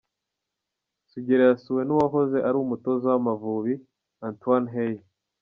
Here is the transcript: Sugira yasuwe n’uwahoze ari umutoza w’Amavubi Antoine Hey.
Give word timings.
Sugira 1.11 1.41
yasuwe 1.49 1.81
n’uwahoze 1.85 2.37
ari 2.47 2.57
umutoza 2.59 3.05
w’Amavubi 3.11 3.73
Antoine 4.27 4.69
Hey. 4.75 4.95